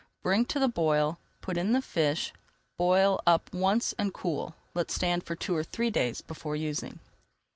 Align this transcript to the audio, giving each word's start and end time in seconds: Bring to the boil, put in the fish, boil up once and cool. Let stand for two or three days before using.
Bring 0.23 0.45
to 0.45 0.57
the 0.57 0.67
boil, 0.67 1.19
put 1.41 1.57
in 1.59 1.73
the 1.73 1.79
fish, 1.83 2.33
boil 2.75 3.21
up 3.27 3.53
once 3.53 3.93
and 3.99 4.11
cool. 4.11 4.55
Let 4.73 4.89
stand 4.89 5.25
for 5.25 5.35
two 5.35 5.55
or 5.55 5.63
three 5.63 5.91
days 5.91 6.21
before 6.21 6.55
using. 6.55 6.97